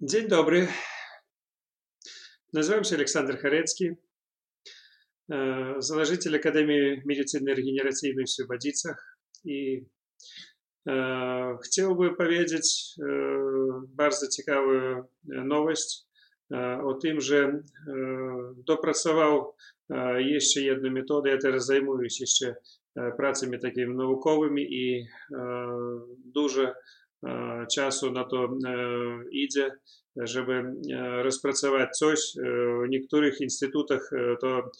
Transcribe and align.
Dzień 0.00 0.28
dobry. 0.28 0.68
Nazywam 2.52 2.84
się 2.84 2.94
Aleksander 2.96 3.38
Charecki, 3.38 3.90
założyciel 5.78 6.34
Akademii 6.34 7.02
Medycyny 7.06 7.54
Regeneracyjnej 7.54 8.24
w 8.24 8.30
Słobodzicach 8.30 9.18
i 9.44 9.86
chciałbym 11.64 12.16
powiedzieć 12.16 12.94
bardzo 13.88 14.28
ciekawą 14.28 14.70
nowość 15.24 16.06
o 16.84 16.94
tym, 16.94 17.20
że 17.20 17.62
dopracował 18.56 19.54
jeszcze 20.18 20.60
jedną 20.60 20.90
metodę. 20.90 21.30
Ja 21.30 21.38
teraz 21.38 21.66
zajmuję 21.66 22.10
się 22.10 22.22
jeszcze 22.22 22.56
pracami 23.16 23.60
takimi 23.60 23.96
naukowymi 23.96 24.74
i 24.74 25.06
dużo 26.24 26.72
czasu 27.74 28.12
na 28.12 28.24
to 28.24 28.58
idzie, 29.30 29.70
żeby 30.16 30.64
rozpracować 31.22 31.96
coś. 31.98 32.20
W 32.84 32.88
niektórych 32.88 33.40
instytutach 33.40 34.10
to 34.40 34.70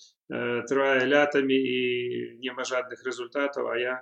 trwa 0.69 1.05
latami 1.05 1.55
i 1.55 2.39
nie 2.41 2.53
ma 2.53 2.65
żadnych 2.65 3.05
rezultatów, 3.07 3.63
a 3.73 3.79
ja 3.79 3.99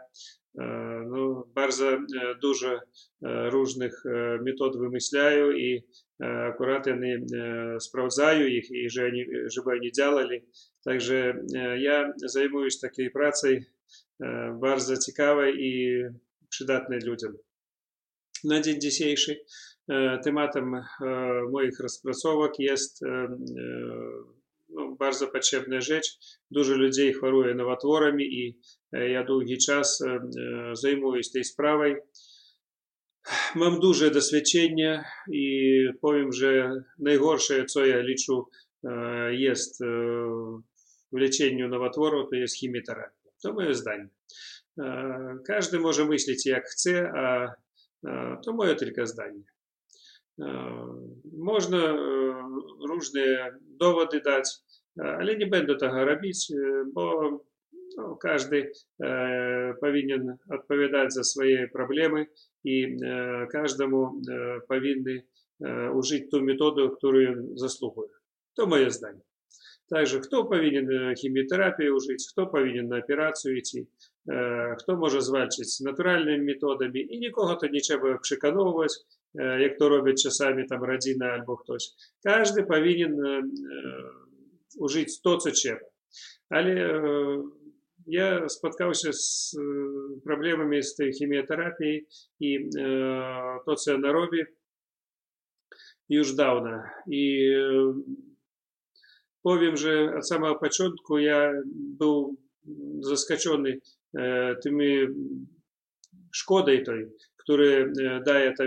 no, 1.06 1.48
bardzo 1.54 1.98
dużo 2.42 2.80
różnych 3.50 4.02
metod 4.46 4.78
wymyślają 4.78 5.50
i 5.50 5.82
akurat 6.20 6.88
они 6.88 7.26
sprawdzają 7.80 8.46
ich 8.46 8.70
i 8.70 8.90
żeby 9.46 9.70
oni 9.70 9.92
działali. 9.92 10.40
Także 10.84 11.44
ja 11.78 12.12
zajmuję 12.16 12.70
się 12.70 12.78
takiej 12.82 13.10
pracą 13.10 13.48
bardzo 14.60 14.96
ciekawej 14.96 15.54
i 15.58 16.02
przydatnej 16.48 17.00
ludziom. 17.00 17.32
Dzisiejszy 18.78 19.40
tematem 20.24 20.72
moich 21.52 21.80
rozpracowek 21.80 22.52
jest 22.58 23.00
no, 24.68 24.96
bardzo 24.98 25.26
potrzebna 25.26 25.80
rzecz. 25.80 26.06
Dużo 26.50 26.76
ludzi 26.76 27.12
choruje 27.12 27.54
nowotworami 27.54 28.24
i 28.24 28.58
ja 28.92 29.24
długi 29.24 29.58
czas 29.58 30.04
zajmuję 30.72 31.22
się 31.22 31.30
tej 31.30 31.44
sprawą. 31.44 31.84
Mam 33.54 33.80
duże 33.80 34.10
doświadczenie 34.10 35.04
i 35.32 35.70
powiem, 36.00 36.32
że 36.32 36.70
najgorsze, 36.98 37.64
co 37.64 37.86
ja 37.86 37.98
liczę, 37.98 38.32
jest 39.30 39.80
w 41.12 41.18
leczeniu 41.18 41.68
nowotworu, 41.68 42.26
to 42.26 42.36
jest 42.36 42.60
chemioterapia. 42.60 43.30
To 43.42 43.52
moje 43.52 43.74
zdanie. 43.74 44.08
Każdy 45.46 45.78
może 45.78 46.04
myśleć 46.04 46.46
jak 46.46 46.64
chce, 46.68 47.12
a 47.16 47.54
to 48.44 48.52
moje 48.52 48.74
tylko 48.74 49.06
zdanie. 49.06 49.42
Można 51.38 51.96
różne 52.88 53.50
dowody 53.60 54.20
dać, 54.20 54.48
ale 54.98 55.36
nie 55.36 55.46
będę 55.46 55.76
tego 55.76 56.04
robić, 56.04 56.52
bo 56.92 57.30
no, 57.96 58.16
każdy 58.16 58.72
powinien 59.80 60.36
odpowiadać 60.50 61.14
za 61.14 61.24
swoje 61.24 61.68
problemy 61.68 62.26
i 62.64 62.96
każdemu 63.52 64.20
powinny 64.68 65.22
użyć 65.94 66.30
tą 66.30 66.42
metodę, 66.42 66.90
którą 66.96 67.18
zasługuje. 67.54 68.10
To 68.56 68.66
moje 68.66 68.90
zdanie. 68.90 69.20
Także 69.88 70.20
kto 70.20 70.44
powinien 70.44 70.88
chemioterapię 71.22 71.94
użyć, 71.94 72.26
kto 72.32 72.46
powinien 72.46 72.88
na 72.88 72.98
operację 72.98 73.58
iść, 73.58 73.76
kto 74.79 74.97
może 74.97 75.21
zwalczyć 75.21 75.79
naturalnymi 75.79 76.45
metodami 76.45 77.15
i 77.15 77.19
nikogo 77.19 77.55
to 77.55 77.67
nie 77.67 77.81
trzeba 77.81 78.17
przekonywać, 78.17 78.93
jak 79.35 79.77
to 79.79 79.89
robią 79.89 80.13
czasami 80.23 80.67
tam 80.67 80.83
rodzina 80.83 81.31
albo 81.31 81.57
ktoś. 81.57 81.83
Każdy 82.23 82.63
powinien 82.63 83.17
użyć 84.79 85.21
to, 85.21 85.37
co 85.37 85.51
trzeba. 85.51 85.79
Ale 86.49 87.01
я 88.07 88.49
споткався 88.49 89.13
з 89.13 89.57
проблемами 90.23 90.81
з 90.81 90.95
тієї 90.95 91.13
хіміотерапії 91.13 92.07
і 92.39 92.69
то 93.65 93.75
це 93.75 93.97
на 93.97 94.11
робі 94.11 94.45
już 96.09 96.35
dawno. 96.35 96.83
I 97.07 97.53
powiem, 99.43 99.77
że 99.77 100.15
od 100.17 100.27
samego 100.27 100.55
początku 100.55 101.17
ja 101.19 101.53
był 101.99 102.37
zaskoczony 102.99 103.79
tymi 104.63 105.07
szkodą 106.31 106.83
tej, 106.83 107.05
które 107.37 107.93
daje 108.25 108.53
ta 108.53 108.63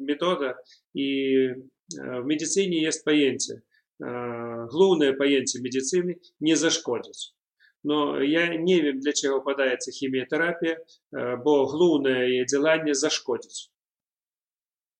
metoda. 0.00 0.54
I 0.94 1.36
w 2.22 2.24
medycynie 2.24 2.82
jest 2.82 3.04
pojęcie, 3.04 3.60
główne 4.72 5.12
pojęcie 5.12 5.58
medycyny 5.62 6.14
nie 6.40 6.56
zaszkodzić. 6.56 7.34
Но 7.84 8.22
я 8.22 8.48
не 8.58 8.82
wiem, 8.82 9.00
для 9.00 9.12
чого 9.12 9.40
подається 9.40 9.90
хіміотерапія, 9.90 10.78
бо 11.44 11.66
головне 11.66 12.28
її 12.28 12.44
ділання 12.44 12.94
зашкодить. 12.94 13.70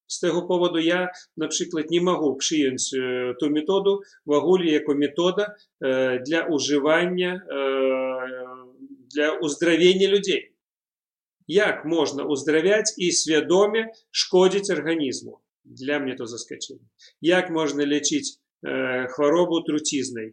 З 0.07 0.21
того 0.21 0.47
поводу 0.47 0.79
я, 0.79 1.13
наприклад, 1.37 1.91
не 1.91 2.01
можу 2.01 2.37
przyjąć 2.37 2.95
ту 3.41 3.51
методу 3.51 4.03
в 4.27 4.33
ogóle 4.33 4.65
як 4.65 4.89
метода 4.89 5.57
для 6.27 6.47
уживання, 6.51 7.43
для 9.15 9.33
уздоровлення 9.33 10.09
людей. 10.09 10.53
Як 11.47 11.85
можна 11.85 12.25
уздоровляти 12.25 12.93
і 12.99 13.13
свідомо 13.13 13.85
шкодити 14.11 14.73
організму? 14.73 15.41
Для 15.65 15.99
мене 15.99 16.15
то 16.15 16.27
заскочило. 16.27 16.81
Як 17.21 17.51
можна 17.51 17.87
лічити 17.87 18.29
хворобу 19.09 19.61
трутизною? 19.61 20.33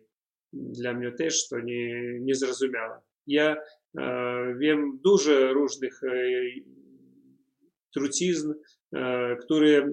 для 0.55 0.93
mnie 0.93 1.11
też 1.11 1.47
to 1.47 1.59
nie, 1.59 2.19
nie 2.19 2.35
zrozumiałe. 2.35 2.99
Ja 3.27 3.57
e, 3.97 4.55
wiem 4.59 4.99
dużo 5.03 5.53
różnych 5.53 6.03
e, 6.03 6.09
trucizn, 7.93 8.53
e, 8.95 9.35
które 9.35 9.77
e, 9.77 9.89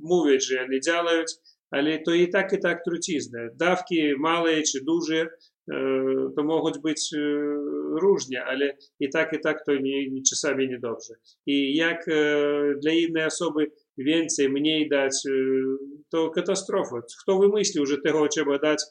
mówią, 0.00 0.40
że 0.40 0.68
nie 0.68 0.80
działają, 0.80 1.24
ale 1.70 1.98
to 1.98 2.14
i 2.14 2.28
tak, 2.28 2.52
i 2.52 2.58
tak 2.58 2.84
trucizny. 2.84 3.50
Dawki 3.54 4.14
małe 4.18 4.62
czy 4.62 4.84
duże 4.84 5.16
e, 5.16 5.28
to 6.35 6.43
mogą 6.43 6.71
być 6.83 7.13
e, 7.13 7.19
różnie, 8.01 8.43
ale 8.45 8.77
i 8.99 9.09
tak, 9.09 9.33
i 9.33 9.39
tak 9.39 9.65
to 9.65 9.75
nie, 9.75 10.21
czasami 10.29 10.69
niedobrze. 10.69 11.13
I 11.45 11.75
jak 11.75 12.05
dla 12.81 12.91
innej 12.91 13.25
osoby 13.25 13.71
więcej, 13.97 14.49
mniej 14.49 14.89
dać, 14.89 15.23
to 16.09 16.29
katastrofa. 16.29 17.01
Kto 17.23 17.39
wymyślił, 17.39 17.85
że 17.85 17.97
tego 17.97 18.27
trzeba 18.27 18.59
dać 18.59 18.83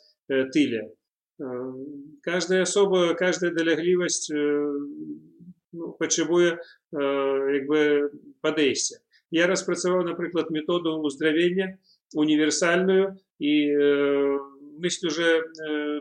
tyle. 0.54 0.90
Każda 2.22 2.60
osoba, 2.60 3.14
każda 3.14 3.50
dolegliwość 3.50 4.28
no, 5.72 5.96
potrzebuje 5.98 6.58
jakby 7.52 8.10
podejścia. 8.40 8.96
Ja 9.32 9.46
rozpracowałem 9.46 10.06
na 10.06 10.14
przykład 10.14 10.50
metodę 10.50 10.90
uzdrowienia 10.90 11.68
uniwersalną 12.14 13.16
i 13.40 13.72
myślę, 14.78 15.10
że 15.10 15.42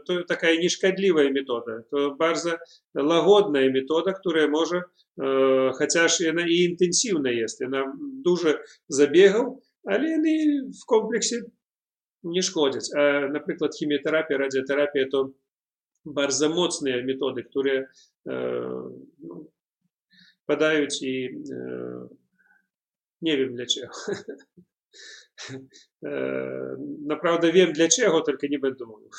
to 0.06 0.24
taka 0.24 0.52
nieszkodliwa 0.52 1.24
metoda. 1.24 1.84
To 1.92 2.16
bardzo 2.16 2.52
łagodna 2.96 3.60
metoda, 3.60 4.14
która 4.14 4.48
może, 4.48 4.82
chociaż 5.80 6.22
ona 6.30 6.48
i 6.48 6.54
intensywna 6.54 7.32
jest, 7.32 7.62
ona 7.62 7.98
dużo 8.26 8.54
zabiegów, 8.88 9.64
ale 9.86 10.08
ona 10.16 10.70
w 10.84 10.86
kompleksie 10.86 11.36
nie 12.24 12.44
szkodzić. 12.44 12.84
A 12.98 13.28
na 13.28 13.40
przykład 13.40 13.72
chemioterapia, 13.80 14.38
radioterapia 14.38 15.02
to 15.12 15.30
bardzo 16.06 16.50
mocne 16.50 17.04
metody, 17.04 17.44
które 17.44 17.88
no, 19.20 19.46
padają 20.46 20.88
i 21.02 21.30
nie 23.22 23.38
wiem 23.38 23.56
dlaczego. 23.56 23.94
Naprawdę 27.06 27.52
wiem 27.52 27.74
dlaczego, 27.74 28.22
tylko 28.22 28.48
nie 28.50 28.60
będę 28.60 28.86
mówił. 28.86 29.10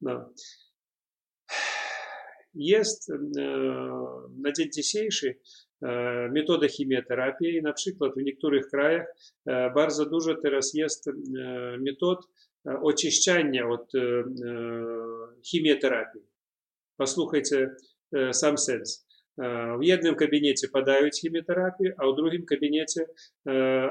No. 0.00 0.32
Jest 2.54 3.12
na 4.42 4.52
dzień 4.52 4.72
dzisiejszy 4.72 5.38
chemioterapii. 6.78 7.62
Na 7.62 7.72
przykład 7.72 8.12
w 8.14 8.22
niektórych 8.22 8.68
krajach 8.68 9.06
bardzo 9.74 10.06
dużo 10.06 10.34
teraz 10.42 10.74
jest 10.74 11.10
metod 11.78 12.18
oczyszczania 12.82 13.68
od 13.68 13.92
chemioterapii. 15.52 16.20
Posłuchajcie 16.96 17.70
sam 18.32 18.58
sens. 19.39 19.79
W 19.79 19.83
jednym 19.83 20.15
gabinecie 20.15 20.67
podają 20.67 21.09
chemioterapię, 21.21 21.93
a 21.97 22.07
w 22.07 22.15
drugim 22.15 22.45
gabinecie 22.45 23.05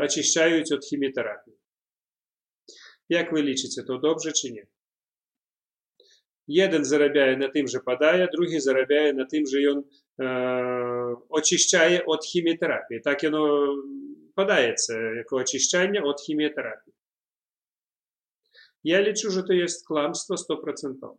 oczyszczają 0.01 0.63
od 0.75 0.87
chemioterapii. 0.91 1.53
Jak 3.09 3.35
wy 3.35 3.43
liczycie, 3.43 3.83
to 3.83 3.99
dobrze 3.99 4.33
czy 4.33 4.53
nie? 4.53 4.67
Jeden 6.49 6.85
zarabia 6.85 7.37
na 7.37 7.49
tym, 7.49 7.69
że 7.69 7.81
podaje, 7.81 8.29
drugi 8.33 8.61
zarabia 8.61 9.13
na 9.13 9.27
tym, 9.27 9.45
że 9.47 9.59
on 9.71 9.83
очищає 11.29 11.99
від 11.99 12.25
хіміотерапії. 12.33 13.01
Так 13.01 13.23
воно 13.23 13.75
подається 14.35 15.01
як 15.17 15.33
очищання 15.33 16.01
від 16.01 16.21
хіміотерапії. 16.27 16.97
Я 18.85 19.03
лічу, 19.03 19.31
що 19.31 19.43
це 19.43 19.55
є 19.57 19.67
кламство 19.89 20.37
100%. 20.37 21.17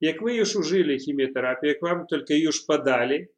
Як 0.00 0.22
ви 0.22 0.34
już 0.34 0.56
ужили 0.56 0.98
хіміотерапію, 0.98 1.72
як 1.72 1.82
вам 1.82 2.06
тільки 2.06 2.38
już 2.38 2.60
подали, 2.60 3.28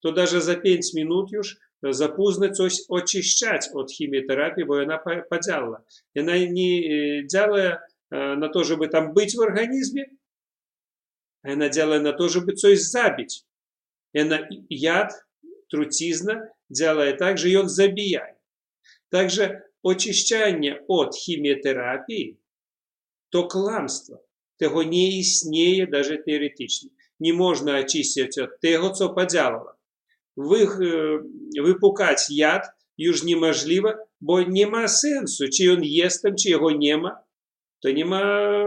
то 0.00 0.10
даже 0.10 0.40
за 0.40 0.54
5 0.54 0.94
минут 0.94 1.32
już 1.32 1.58
запізно 1.82 2.48
coś 2.48 2.72
очищать 2.88 3.70
от 3.74 3.90
хіміотерапії, 3.90 4.64
бо 4.64 4.74
вона 4.74 4.98
подяла. 5.30 5.80
Вона 6.14 6.38
не 6.38 7.22
делает 7.30 7.78
на 8.10 8.48
то, 8.48 8.64
чтобы 8.64 8.88
там 8.88 9.12
быть 9.12 9.34
в 9.34 9.40
организме, 9.40 10.06
а 11.42 11.52
она 11.52 11.68
делает 11.68 12.02
на 12.02 12.12
то, 12.12 12.28
чтобы 12.28 12.54
coś 12.54 12.78
забить. 12.78 13.44
И 14.12 14.20
она 14.20 14.48
яд, 14.68 15.12
трутизна 15.70 16.48
делает 16.68 17.18
так 17.18 17.38
же, 17.38 17.50
и 17.50 17.56
он 17.56 17.68
забияет. 17.68 18.36
Также 19.10 19.68
очищання 19.82 20.80
від 20.88 21.14
хіміотерапії 21.14 22.38
то 23.28 23.48
кламство. 23.48 24.24
Того 24.58 24.84
не 24.84 25.08
існує 25.08 25.86
даже 25.86 26.16
теоретично. 26.16 26.90
Не 27.20 27.32
можна 27.32 27.80
очистити 27.80 28.42
від 28.42 28.60
того, 28.60 28.94
що 28.94 29.14
подялало. 29.14 29.74
Випукати 31.56 32.22
яд 32.28 32.62
już 32.96 33.24
неможливо, 33.24 33.94
бо 34.20 34.40
нема 34.40 34.88
сенсу, 34.88 35.48
чи 35.48 35.70
він 35.70 35.84
є 35.84 36.08
там, 36.22 36.36
чи 36.36 36.50
його 36.50 36.70
нема, 36.70 37.22
то 37.80 37.92
нема 37.92 38.64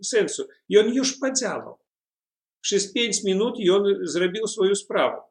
сенсу. 0.00 0.48
І 0.68 0.78
він 0.78 0.94
już 0.94 1.12
подялав. 1.12 1.78
Через 2.60 2.86
5 2.86 3.24
минут 3.24 3.58
він 3.58 4.06
зробив 4.06 4.48
свою 4.48 4.74
справу. 4.74 5.22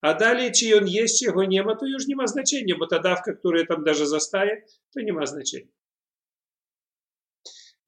А 0.00 0.14
далі, 0.14 0.50
чи 0.50 0.76
він 0.76 0.88
є, 0.88 1.08
чи 1.08 1.24
його 1.24 1.44
нема, 1.44 1.74
то 1.74 1.86
już 1.86 2.06
нема 2.06 2.26
значення, 2.26 2.76
бо 2.78 2.86
та 2.86 2.98
давка, 2.98 3.38
яка 3.44 3.64
там 3.64 3.84
даже 3.84 4.06
застає, 4.06 4.64
то 4.94 5.00
нема 5.00 5.26
значення. 5.26 5.66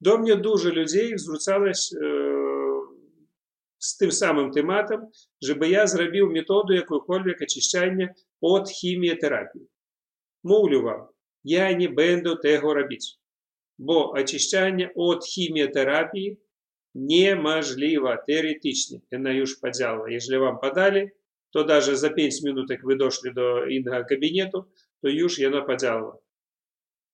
До 0.01 0.17
mnie 0.17 0.35
dużo 0.35 0.69
людей 0.69 1.17
zwracалось 1.17 1.93
е, 1.93 2.39
з 3.77 3.97
тим 3.97 4.11
самим 4.11 4.51
тематом, 4.51 5.07
щоб 5.41 5.63
я 5.63 5.87
зробив 5.87 6.31
методу 6.31 6.73
якоїсь 6.73 7.41
очищання 7.41 8.13
від 8.41 8.69
хіміотерапії. 8.69 9.67
Мовлю 10.43 10.81
вам, 10.81 11.07
я 11.43 11.73
не 11.73 11.87
буду 11.87 12.35
того 12.35 12.73
робити, 12.73 13.05
бо 13.77 14.11
очищання 14.13 14.91
від 14.95 15.23
хіміотерапії 15.23 16.37
неможливо 16.93 18.15
теоретично. 18.27 19.01
Вона 19.11 19.31
już 19.31 19.55
подяла. 19.55 20.09
Якщо 20.09 20.39
вам 20.39 20.59
подали, 20.59 21.11
то 21.49 21.63
даже 21.63 21.95
за 21.95 22.09
5 22.09 22.43
минут, 22.43 22.69
як 22.69 22.83
ви 22.83 22.95
дошли 22.95 23.29
до 23.29 23.65
інного 23.65 24.05
кабінету, 24.05 24.65
то 25.01 25.09
już 25.09 25.39
вона 25.39 25.61
подяла. 25.61 26.17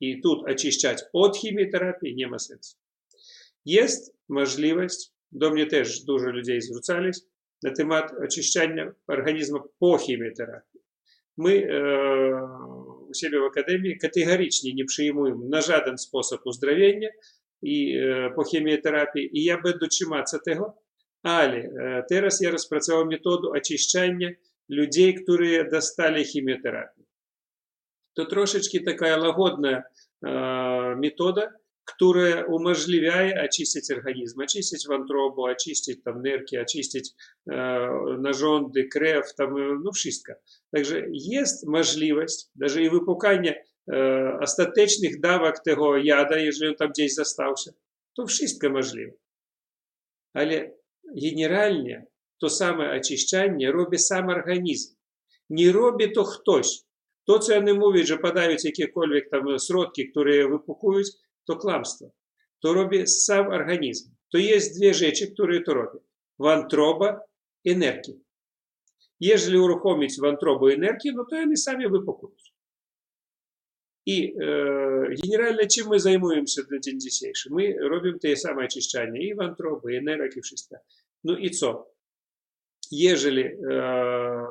І 0.00 0.16
тут 0.16 0.50
очищати 0.50 1.02
від 1.14 1.36
хіміотерапії 1.36 2.14
нема 2.14 2.38
сенсу. 2.38 2.76
Є 3.64 3.86
можливість, 4.28 5.14
до 5.30 5.50
мене 5.50 5.66
теж 5.66 6.04
дуже 6.04 6.32
людей 6.32 6.60
звертались 6.60 7.28
на 7.62 7.70
темат 7.70 8.12
очищання 8.20 8.94
організму 9.06 9.64
по 9.78 9.98
хіміотерапії. 9.98 10.82
Ми 11.36 11.56
е, 11.56 11.78
у 13.10 13.14
себе 13.14 13.38
в 13.38 13.44
академії 13.44 13.96
категорично 13.96 14.70
не 14.74 14.84
приймуємо 14.96 15.44
на 15.44 15.60
жоден 15.60 15.98
спосіб 15.98 16.38
уздоровлення 16.44 17.10
і, 17.62 17.92
е, 17.96 18.32
по 18.36 18.42
хіміотерапії, 18.42 19.38
і 19.38 19.42
я 19.44 19.56
буду 19.56 19.88
чиматися 19.88 20.38
того. 20.38 20.74
Але 21.22 21.70
зараз 22.08 22.42
я 22.42 22.50
розпрацював 22.50 23.06
методу 23.06 23.50
очищання 23.50 24.36
людей, 24.70 25.18
які 25.28 25.70
достали 25.70 26.24
хіміотерапію. 26.24 27.06
То 28.14 28.24
трошечки 28.24 28.80
така 28.80 29.16
лагодна 29.16 29.84
э, 30.22 30.94
метода, 30.96 31.52
которая 31.84 32.44
уможливляет 32.44 33.36
очистить 33.36 33.90
организм, 33.90 34.40
очистить 34.40 34.86
вантробу, 34.86 35.46
очистить 35.46 36.02
там 36.04 36.22
нерки, 36.22 36.56
очистить 36.56 37.14
э, 37.48 37.52
нажонды, 37.52 38.88
крев, 38.88 39.32
там, 39.36 39.82
ну, 39.82 39.92
wszystko. 39.92 40.32
Także 40.72 41.02
jest 41.12 41.66
możliwość, 41.66 42.46
даже 42.54 42.82
i 42.82 42.90
wypukania 42.90 43.54
e, 43.92 44.38
ostatecznych 44.40 45.20
dawek 45.20 45.58
tego 45.64 45.96
jada, 45.96 46.38
jeżeli 46.38 46.70
on 46.70 46.76
tam 46.76 46.90
gdzieś 46.90 47.14
zostawся, 47.14 47.72
to 48.16 48.26
wszystko 48.26 48.70
możliwe. 48.70 49.12
Ale 50.34 50.72
generalnie 51.22 52.06
to 52.40 52.48
same 52.48 52.96
oczyszczanie 52.96 53.72
robi 53.72 53.98
sam 53.98 54.28
organizm. 54.28 54.96
Nie 55.50 55.72
robi 55.72 56.12
to 56.12 56.24
ktoś. 56.24 56.66
То 57.29 57.39
це 57.39 57.61
не 57.61 57.73
мовить, 57.73 58.05
що 58.05 58.17
подають 58.17 58.65
якісь 58.65 58.89
там 59.31 59.59
сродки, 59.59 60.01
які 60.01 60.43
випукують, 60.43 61.07
то 61.47 61.55
кламство. 61.55 62.11
То 62.59 62.73
робить 62.73 63.09
сам 63.09 63.47
організм. 63.47 64.11
То 64.29 64.39
є 64.39 64.59
дві 64.59 64.91
речі, 64.91 65.23
які 65.23 65.59
то 65.59 65.73
роблять. 65.73 66.01
Вантроба 66.37 67.25
і 67.63 67.75
нерки. 67.75 68.15
Ежели 69.19 69.57
урухомить 69.57 70.19
вантробу 70.19 70.69
и 70.69 70.77
нерки, 70.77 71.11
ну, 71.11 71.23
то 71.23 71.37
они 71.37 71.55
сами 71.55 71.85
выпукают. 71.85 72.35
И 74.05 74.27
э, 74.27 75.15
генерально 75.15 75.67
чем 75.67 75.87
мы 75.87 75.99
займуемся 75.99 76.63
на 76.69 76.79
день 76.79 76.99
dzisiejszy? 76.99 77.49
Мы 77.49 77.73
робим 77.73 78.19
те 78.19 78.35
самые 78.35 78.65
очищения 78.65 79.21
и 79.21 79.33
вантробы, 79.33 79.95
и 79.95 80.01
нерок, 80.01 80.37
и 80.37 80.41
wszystko. 80.41 80.75
Ну 81.23 81.33
и 81.33 81.49
co? 81.49 81.87
Ежели, 82.91 83.43
э, 83.43 84.47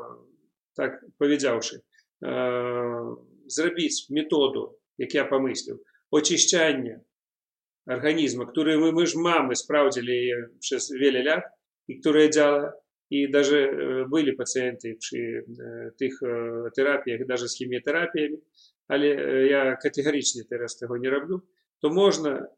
так 0.75 1.04
powiedziawszy, 1.19 1.82
Е, 2.25 3.16
зробити 3.46 3.94
методу, 4.10 4.78
як 4.98 5.14
я 5.14 5.25
помислив, 5.25 5.81
очищання 6.10 7.00
организма, 7.86 8.46
который 8.46 8.76
мы, 8.78 8.92
мы 8.92 9.06
же 9.06 9.19
мамы 9.19 9.54
справдили 9.54 10.48
через 10.60 10.90
вели 10.90 11.22
лет, 11.22 11.44
и 11.86 11.94
которые 11.94 12.31
делала, 12.31 12.75
и 13.10 13.26
даже 13.26 13.58
э, 13.58 14.04
были 14.06 14.31
пациенты 14.32 14.96
при 15.00 15.40
э, 15.40 15.90
тих 15.98 16.22
э, 16.22 16.70
терапіях, 16.75 17.26
даже 17.26 17.48
з 17.48 17.54
хіміотерапіями, 17.54 18.38
але 18.88 19.06
я 19.46 19.76
категорично 19.82 20.42
зараз 20.50 20.75
того 20.75 20.98
не 20.98 21.10
роблю, 21.10 21.42
то 21.81 21.90
можна 21.90 22.48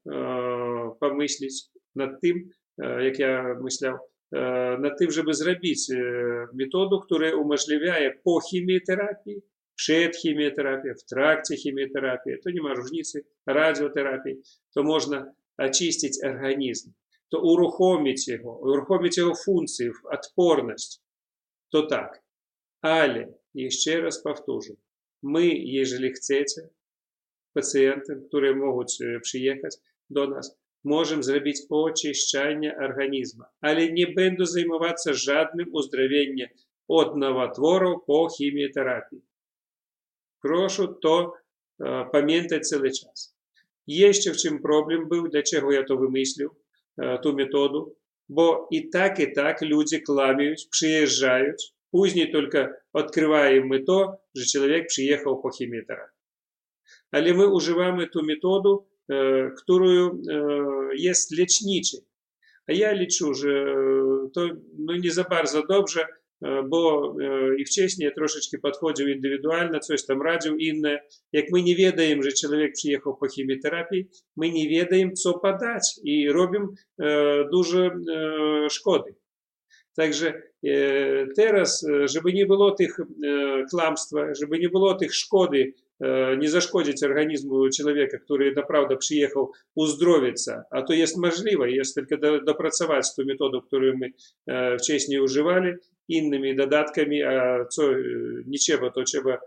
помислити 1.00 1.54
над 1.94 2.20
тим, 2.20 2.50
як 2.78 3.20
я 3.20 3.58
мисляв, 3.62 4.08
Е, 4.33 4.77
на 4.77 4.89
тим 4.89 5.11
же 5.11 5.23
безробіць 5.23 5.89
е, 5.89 6.47
методу, 6.53 6.99
которая 6.99 7.35
уможливляє 7.35 8.19
по 8.23 8.39
хіміотерапії, 8.39 9.43
шед 9.75 10.15
хіміотерапія, 10.15 10.93
в 10.93 11.09
тракте 11.09 11.55
хіміотерапії, 11.55 12.37
то 12.37 12.49
немає 12.49 12.75
різниці, 12.75 13.21
радіотерапії, 13.45 14.41
то 14.73 14.83
можна 14.83 15.33
очистити 15.57 16.29
організм, 16.29 16.89
то 17.29 17.41
урухомити 17.41 18.31
його, 18.31 18.61
урухомити 18.61 19.21
його 19.21 19.35
функцію, 19.35 19.93
відпорність, 20.13 21.03
то 21.71 21.81
так. 21.81 22.19
Але, 22.81 23.27
ще 23.69 24.01
раз 24.01 24.17
повторю, 24.17 24.77
ми, 25.21 25.47
ежели 25.55 26.09
хочете, 26.09 26.69
пацієнти, 27.53 28.17
які 28.31 28.55
можуть 28.55 28.97
е, 29.01 29.19
приїхати 29.31 29.77
до 30.09 30.27
нас, 30.27 30.60
nas, 30.80 30.84
możemy 30.84 31.22
zrobić 31.22 31.56
oczyszczanie 31.70 32.76
organizmu, 32.76 33.44
ale 33.60 33.92
nie 33.92 34.06
będą 34.06 34.46
zajmować 34.46 35.04
się 35.04 35.14
żadnym 35.14 35.68
uzdrowieniem 35.72 36.48
od 36.88 37.16
nowotworów 37.16 38.04
po 38.06 38.28
chemioterapii. 38.28 39.22
Прошу 40.42 40.88
то 40.88 41.34
е, 41.80 42.04
пам'ятати 42.12 42.60
цілий 42.60 42.92
час. 42.92 43.36
Є 43.86 44.12
ще 44.12 44.30
в 44.30 44.36
чим 44.36 44.58
проблем 44.58 45.08
був, 45.08 45.28
для 45.28 45.42
чого 45.42 45.72
я 45.72 45.82
то 45.82 45.96
вимислив, 45.96 46.50
е, 46.98 47.18
ту 47.18 47.32
методу, 47.32 47.96
бо 48.28 48.68
і 48.70 48.80
так, 48.80 49.20
і 49.20 49.26
так 49.26 49.62
люди 49.62 49.98
кламають, 49.98 50.68
приїжджають, 50.70 51.76
Пузній 51.92 52.26
тільки 52.26 52.68
відкриваємо 52.94 53.66
ми 53.66 53.78
то, 53.78 54.18
що 54.34 54.44
чоловік 54.58 54.86
приїхав 54.96 55.42
по 55.42 55.50
хіміотерапії. 55.50 56.20
Але 57.10 57.32
ми 57.32 57.46
уживаємо 57.46 58.06
ту 58.06 58.22
методу, 58.22 58.86
E, 59.11 59.51
który 59.57 59.97
e, 59.97 60.09
jest 60.97 61.37
leczniczy. 61.37 61.97
A 62.67 62.73
ja 62.73 62.91
liczę, 62.91 63.25
że 63.33 63.75
to 64.33 64.41
no 64.77 64.97
nie 64.97 65.11
za 65.11 65.23
bardzo 65.23 65.67
dobrze, 65.67 66.01
e, 66.41 66.63
bo 66.69 67.15
i 67.57 67.65
wcześniej 67.65 68.11
troszeczkę 68.13 68.57
podchodził 68.57 69.07
indywidualnie, 69.07 69.79
coś 69.79 70.05
tam 70.05 70.21
radził 70.21 70.55
inne. 70.55 70.99
Jak 71.33 71.45
my 71.51 71.63
nie 71.63 71.75
wiedzimy, 71.75 72.23
że 72.23 72.31
człowiek 72.31 72.73
przyjechał 72.73 73.17
po 73.17 73.27
chemioterapii, 73.35 74.09
my 74.37 74.49
nie 74.49 74.69
wiedzimy, 74.69 75.11
co 75.11 75.33
podać 75.33 75.99
i 76.03 76.29
robimy 76.29 76.65
duże 77.51 77.91
szkody. 78.69 79.15
Także 79.95 80.41
teraz, 81.35 81.85
żeby 82.05 82.33
nie 82.33 82.45
było 82.45 82.71
tych 82.71 82.97
kłamstwa, 83.71 84.33
żeby 84.41 84.59
nie 84.59 84.69
było 84.69 84.95
tych 84.95 85.15
szkody 85.15 85.73
zaszkodzić 86.43 87.03
organizmu 87.03 87.69
człowieka, 87.69 88.19
który 88.19 88.55
naprawdę 88.55 88.97
przyjechał 88.97 89.51
uzdrowić 89.75 90.45
się, 90.45 90.61
a 90.71 90.81
to 90.81 90.93
jest 90.93 91.17
możliwe, 91.17 91.71
jest 91.71 91.95
tylko 91.95 92.17
dopracować 92.45 93.15
tę 93.15 93.25
metodę, 93.25 93.59
którą 93.67 93.97
my 93.97 94.09
wcześniej 94.77 95.19
używali, 95.19 95.73
innymi 96.07 96.55
dodatkami, 96.55 97.23
a 97.23 97.65
co 97.65 97.83
nie 98.47 98.57
trzeba, 98.59 98.91
to 98.91 99.03
trzeba 99.03 99.37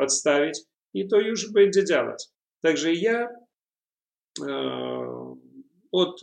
odstawić 0.00 0.58
i 0.94 1.08
to 1.08 1.20
już 1.20 1.52
będzie 1.52 1.84
działać. 1.84 2.24
Także 2.62 2.94
ja 2.94 3.28
od 5.92 6.20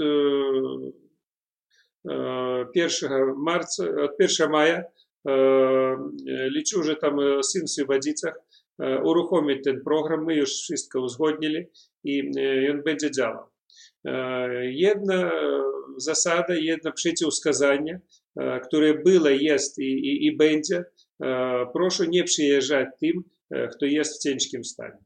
1 2.76 3.34
marca, 3.38 3.84
od 3.84 4.12
1 4.20 4.52
maja 4.52 4.84
liczę, 6.28 6.84
że 6.84 6.96
tam 6.96 7.20
sens 7.44 7.80
w 7.80 7.88
Wadicach 7.88 8.40
uruchomić 9.04 9.64
ten 9.64 9.84
program. 9.84 10.26
My 10.26 10.36
już 10.36 10.50
wszystko 10.50 11.02
uzgodnili 11.02 11.66
i 12.04 12.22
on 12.72 12.84
będzie 12.84 13.12
działał. 13.12 13.46
Jedna 14.62 15.32
zasada, 15.98 16.56
jedno 16.56 16.92
przeciwwskazanie, 16.92 18.00
które 18.68 18.94
było, 18.94 19.30
jest 19.30 19.80
i, 19.80 19.84
i, 19.84 20.26
i 20.26 20.38
będzie. 20.38 20.84
Proszę 21.74 22.08
nie 22.08 22.24
przyjeżdżać 22.24 22.88
tym, 23.00 23.24
kto 23.72 23.86
jest 23.86 24.20
w 24.20 24.24
ciężkim 24.24 24.64
stanie. 24.64 24.98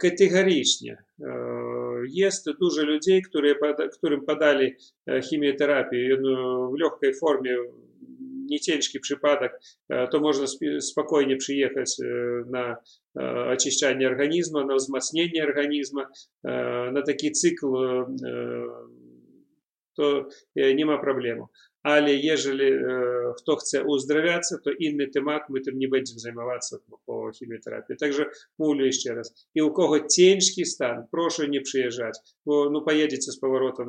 Категорично. 0.00 0.94
Dużo 2.60 2.82
ludzi, 2.82 3.22
które, 3.22 3.54
którym 3.92 4.24
podali 4.24 4.74
chemioterapię 5.30 6.16
w 6.16 6.80
lekkiej 6.80 7.14
formie, 7.20 7.56
nie 8.50 8.60
ciężki 8.60 9.00
przypadek, 9.00 9.52
to 10.10 10.20
można 10.20 10.46
spokojnie 10.80 11.36
przyjechać 11.36 11.96
na 12.50 12.76
очищanie 13.48 14.08
organizmu, 14.08 14.66
na 14.66 14.74
wzmacnianie 14.74 15.42
organizmu, 15.42 16.00
na 16.92 17.02
cykl, 21.86 22.06
to 22.06 22.10
nie 22.10 22.10
ma 22.10 22.10
problemu. 22.10 22.10
Ale 22.10 22.14
jeżeli 22.14 22.72
kto 23.36 23.56
chce 23.56 23.84
uzdrawiać, 23.84 24.42
to 24.64 24.70
inny 24.78 25.08
temat, 25.08 25.42
my 25.50 25.60
tym 25.60 25.78
nie 25.78 25.88
będziemy 25.88 26.20
zajmować 26.20 26.60
po 27.06 27.30
chemioterapii. 27.40 27.96
Także 27.96 28.26
mówię 28.58 28.86
jeszcze 28.86 29.14
raz. 29.14 29.48
I 29.54 29.62
u 29.62 29.72
kogo 29.72 30.08
ciężki 30.08 30.64
stan, 30.64 31.06
proszę 31.10 31.48
nie 31.48 31.60
przyjeżdżać, 31.60 32.18
bo 32.46 32.70
no, 32.70 32.80
pojedziecie 32.80 33.32
z 33.32 33.40
powrotem 33.40 33.88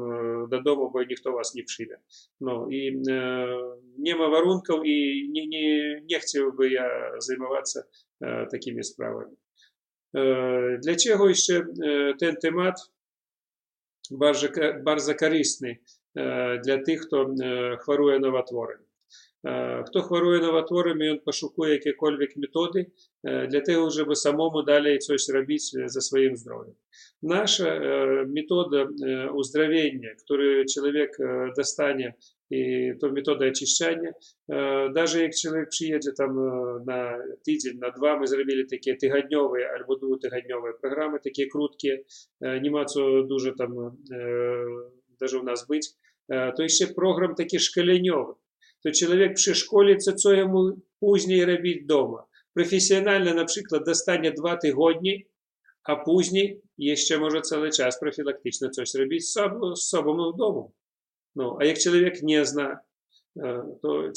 do 0.50 0.64
domu, 0.64 0.92
bo 0.92 1.04
nikt 1.04 1.24
was 1.24 1.56
nie 1.56 1.64
przyjdzie. 1.64 2.00
No 2.42 2.68
i 2.72 3.02
nie 4.00 4.16
ma 4.16 4.30
warunków 4.30 4.80
i 4.86 5.30
nie, 5.32 5.48
nie, 5.48 6.02
nie 6.02 6.20
chciałbym 6.20 6.72
ja 6.72 7.12
zajmować 7.20 7.74
takimi 8.52 8.84
sprawami. 8.84 9.36
Dlaczego 10.84 11.30
jeszcze 11.30 11.66
ten 12.20 12.36
temat 12.36 12.76
bardzo, 14.12 14.48
bardzo 14.84 15.16
korzystny? 15.16 15.78
для 16.65 16.79
тих, 16.79 17.01
хто 17.01 17.35
хворує 17.79 18.19
новотворами. 18.19 18.85
Хто 19.87 20.03
хворує 20.03 20.41
новотворами, 20.41 21.09
він 21.09 21.19
пошукує 21.19 21.73
якісь 21.73 22.37
методи 22.37 22.87
для 23.25 23.61
того, 23.61 23.91
щоб 23.91 24.17
самому 24.17 24.63
далі 24.63 25.01
щось 25.01 25.31
робити 25.31 25.89
за 25.89 26.01
своїм 26.01 26.37
здоров'ям. 26.37 26.75
Наша 27.23 27.81
метода 28.29 28.89
уздоровления, 29.35 30.15
которую 30.19 30.67
человек 30.67 31.11
достане, 31.57 32.15
и 32.53 32.95
то 33.01 33.11
метода 33.11 33.47
очищения, 33.47 34.15
даже 34.49 35.23
як 35.23 35.35
человек 35.35 35.69
приедет 35.79 36.15
там 36.17 36.35
на 36.85 37.25
тиждень, 37.45 37.79
на 37.79 37.91
два, 37.91 38.17
ми 38.17 38.27
зробили 38.27 38.65
такі 38.65 38.95
тижневі 38.95 39.65
або 39.81 39.97
двотижневі 39.97 40.73
програми, 40.81 41.19
такі 41.25 41.47
круткі, 41.47 42.05
нема 42.41 42.85
цього 42.85 43.23
дуже 43.23 43.53
там 43.53 43.97
даже 45.20 45.40
у 45.40 45.44
нас 45.44 45.68
быть, 45.68 45.96
то 46.28 46.64
jeszcze 46.64 46.88
program 46.88 47.36
taki 47.36 47.60
szkoleniowy. 47.60 48.34
To 48.84 48.92
człowiek 48.92 49.34
przeszkolиться, 49.34 50.14
co 50.14 50.34
jemu 50.34 50.82
później 51.00 51.46
robić 51.46 51.86
doma. 51.86 52.26
Profesjonalnie 52.54 53.34
na 53.34 53.46
przykład 53.46 53.86
dostanie 53.86 54.32
dwa 54.32 54.58
tygodnie, 54.58 55.22
a 55.84 55.96
później 55.96 56.62
jeszcze 56.78 57.20
może 57.20 57.42
cały 57.42 57.72
czas 57.72 58.00
profilaktycznie 58.00 58.70
coś 58.70 58.94
robić 58.94 59.30
z 59.30 59.32
sobą, 59.32 59.76
z 59.76 59.90
sobą 59.90 60.32
w 60.32 60.38
domu. 60.38 60.74
No, 61.36 61.58
a 61.60 61.66
jak 61.66 61.80
człowiek 61.80 62.24
nie 62.24 62.46
zna, 62.46 62.80
to 63.82 64.12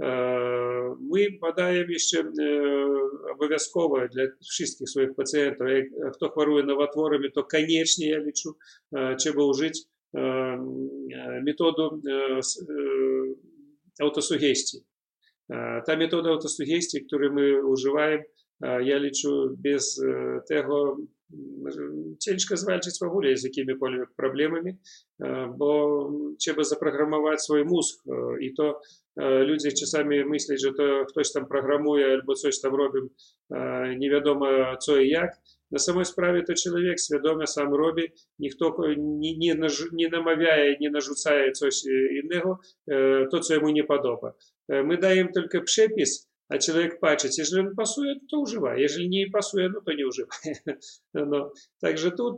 My 0.00 1.38
badajemy 1.40 1.92
jeszcze 1.92 2.24
обов'язково 3.32 4.08
для 4.08 4.26
swoich 4.86 5.14
pacjentów, 5.14 5.68
jak 5.68 6.14
kto 6.14 6.28
choruje 6.28 6.64
nowotworami, 6.64 7.32
to 7.32 7.44
koniecznie 7.44 8.10
ja 8.10 8.18
liczę, 8.18 8.48
trzeba 9.18 9.44
użyć 9.44 9.82
методу 11.46 12.02
autosugestii. 14.00 14.78
Ta 15.86 15.96
metoda 15.96 16.30
autosugestii, 16.30 17.04
którą 17.06 17.32
my 17.34 17.66
używamy, 17.66 18.24
ja 18.60 18.98
liczę, 18.98 19.28
bez 19.58 20.02
tego 20.48 20.96
ciężko 22.25 22.57
zwalczyć 22.57 22.93
w 22.99 23.03
ogóle 23.03 23.37
z 23.37 23.43
jakimikolwiek 23.43 24.09
problemami, 24.15 24.77
bo 25.57 26.09
trzeba 26.39 26.63
zaprogramować 26.63 27.41
swój 27.41 27.65
mózg 27.65 28.03
i 28.39 28.53
to 28.53 28.81
ludzie 29.47 29.71
czasami 29.71 30.25
myślą, 30.25 30.55
że 30.63 30.73
to 30.73 31.05
ktoś 31.09 31.31
tam 31.31 31.45
programuje 31.47 32.05
albo 32.05 32.33
coś 32.33 32.61
tam 32.61 32.75
robi 32.75 32.99
nie 33.97 34.09
wiadomo 34.09 34.47
co 34.77 34.97
i 34.97 35.09
jak, 35.09 35.31
На 35.73 35.79
самой 35.79 36.05
справі 36.05 36.43
то 36.47 36.53
чоловік 36.53 36.99
свідомо 36.99 37.47
сам 37.47 37.73
робить, 37.73 38.11
ніхто 38.39 38.75
не, 38.97 39.55
не, 39.55 39.69
не 39.93 40.09
намовляє, 40.11 40.77
не 40.81 40.89
нарzucає 40.89 41.51
coś 41.51 41.85
innego, 42.23 42.59
to 43.31 43.39
co 43.39 43.53
jemu 43.53 43.69
nie 43.69 43.83
podoba. 43.83 44.33
My 44.69 44.97
dajemy 44.97 45.31
tylko 45.33 45.61
przepis, 46.48 46.68
a 46.68 46.72
człowiek 46.72 47.00
patrzy, 47.00 47.28
jeżeli 47.38 47.68
on 47.68 47.74
pasuje, 47.74 48.14
to 48.30 48.40
używa, 48.40 48.76
jeżeli 48.76 49.08
nie 49.08 49.30
pasuje, 49.30 49.68
no 49.68 49.80
to 49.86 49.92
nie 49.92 50.06
używa. 50.06 50.28
No, 51.14 51.52
także 51.80 52.10
tu 52.12 52.36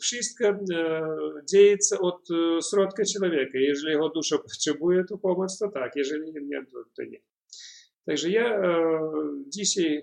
wszystko 0.00 0.44
dzieje 1.50 1.76
się 1.90 1.98
od 2.00 2.28
środka 2.70 3.02
człowieka. 3.18 3.58
Jeżeli 3.58 3.92
jego 3.92 4.08
dusza 4.08 4.38
potrzebuje, 4.38 5.04
to 5.04 5.18
pomoc, 5.18 5.58
to 5.58 5.70
tak, 5.70 5.96
jeżeli 5.96 6.32
nie, 6.32 6.64
to, 6.64 6.84
to 6.96 7.02
nie. 7.02 7.18
Także 8.06 8.30
ja 8.30 8.62
dzisiaj 9.48 10.02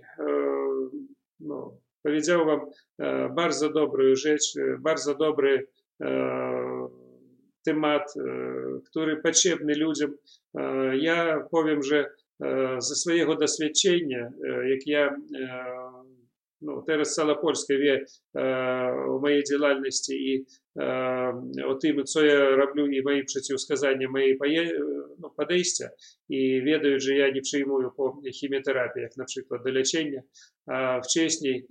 no, 1.39 1.77
powiedział 2.03 2.45
wam 2.45 2.59
bardzo 3.35 3.69
dobrą 3.69 4.03
rzecz, 4.15 4.53
bardzo 4.79 5.15
dobry 5.15 5.67
temat, 7.65 8.13
który 8.89 9.21
potrzebny 9.21 9.75
ludziom. 9.75 10.11
Ja 10.99 11.47
powiem, 11.51 11.83
że 11.83 12.09
ze 12.79 12.95
swojego 12.95 13.35
doświadczenia, 13.35 14.31
jak 14.69 14.87
ja 14.87 15.15
ну, 16.61 16.83
teraz 16.87 17.15
cała 17.15 17.35
Polska 17.35 17.73
wie 17.73 18.05
o 19.09 19.19
mojej 19.19 19.43
działalności 19.51 20.13
i 20.13 20.45
o 21.65 21.75
tym, 21.75 22.03
co 22.03 22.25
ja 22.25 22.49
robię 22.49 22.97
i 22.97 23.03
moje 23.03 23.23
przeciwwskazania, 23.23 24.09
moje 24.09 24.71
no, 25.19 25.29
podejścia 25.29 25.89
i 26.29 26.61
wiedzą, 26.63 26.89
że 26.97 27.15
ja 27.15 27.31
nie 27.31 27.41
przyjmuję 27.41 27.89
po 27.97 28.21
chemioterapii, 28.41 29.01
jak 29.01 29.17
na 29.17 29.25
przykład 29.25 29.63
do 29.63 29.71
leczenia, 29.71 30.21
a 30.67 31.01
wcześniej 31.01 31.65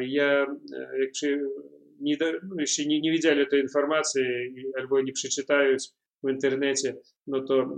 я, 0.00 0.46
якщо 1.00 1.26
не, 2.00 2.16
ну, 2.42 2.66
ще 2.66 2.86
не, 2.86 3.00
не 3.00 3.10
видели 3.10 3.42
этой 3.42 3.60
информации, 3.60 4.82
або 4.82 5.00
не 5.00 5.12
прочитают 5.12 5.80
в 6.22 6.30
интернете, 6.30 6.96
ну 7.26 7.44
то 7.46 7.76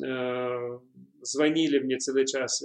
э, 1.22 1.22
звонили 1.22 1.80
мне 1.80 1.98
целый 1.98 2.26
час. 2.26 2.64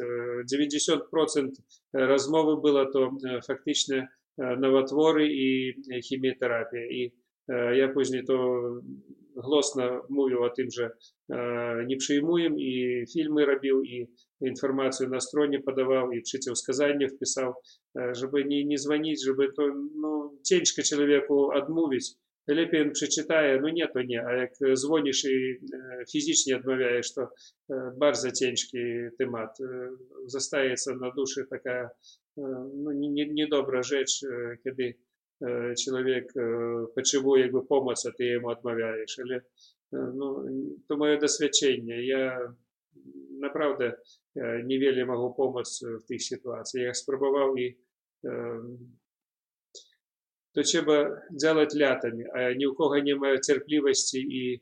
90% 0.53 1.51
розмови 1.93 2.57
було 2.57 2.87
то 2.87 3.11
фактично 3.47 4.09
новотвори 4.39 5.27
і 5.27 5.75
хіміотерапія. 6.03 6.87
І 6.87 7.13
я 7.77 7.89
пізніше 7.89 8.25
то 8.27 8.81
голосно 9.37 10.05
mówił 10.09 10.43
o 10.43 10.51
tym, 10.51 10.71
że 10.71 10.91
nie 11.87 11.97
przyjmuję 11.97 12.51
i 12.57 13.05
filmy 13.13 13.47
robił 13.47 13.83
i 13.83 14.07
informację 14.41 15.09
na 15.09 15.21
stronie 15.21 15.61
podawał 15.61 16.13
i 16.13 16.23
przeciwwskazania 16.23 17.09
wpisał, 17.09 17.55
żeby 18.13 18.45
nie, 18.45 18.65
nie 18.65 18.79
dzwonić, 18.79 19.25
żeby 19.25 19.53
to 19.57 19.63
no, 19.97 20.33
ciężko 20.45 20.83
człowieku 20.83 21.51
odmówić. 21.53 22.05
Lepiej 22.05 22.26
on 22.83 22.91
przeczytaje, 22.93 23.61
no 23.61 23.69
nie, 23.69 23.89
to 23.89 24.03
nie, 24.03 24.27
a 24.27 24.33
jak 24.33 24.51
dzwonisz 24.75 25.25
i 25.25 25.59
fizycznie 26.13 26.57
odmawiasz, 26.57 27.15
to 27.15 27.29
bardzo 27.99 28.31
ciężki 28.31 28.79
temat. 29.19 29.59
Zostaje 30.27 30.75
na 31.01 31.11
duszy 31.11 31.47
taka 31.51 31.91
no, 32.75 32.93
niedobra 33.13 33.83
rzecz, 33.83 34.21
kiedy 34.65 34.95
человек 35.85 36.33
потребує 36.95 37.43
якби 37.43 37.63
pomocy, 37.63 38.09
а 38.09 38.13
ти 38.13 38.25
йому 38.25 38.49
відмовляєш. 38.49 39.19
Але 39.19 39.41
ну, 39.93 40.45
то 40.89 40.97
моє 40.97 41.17
досвідчення. 41.17 41.95
Я 41.95 42.55
naprawdę 43.41 43.93
niewiele 44.65 45.05
mogę 45.05 45.35
pomóc 45.37 45.85
w 46.03 46.05
tych 46.07 46.23
sytuacjach. 46.23 46.85
Ja 46.85 46.95
spróbował 46.95 47.55
то 50.58 50.64
трэба 50.66 51.22
делать 51.30 51.78
лятамі 51.78 52.26
а 52.34 52.50
ні 52.58 52.66
ў 52.66 52.74
кого 52.74 52.98
не 53.06 53.14
маю 53.14 53.38
цярплівасці 53.38 54.18
і 54.18 54.42
э, 54.58 54.62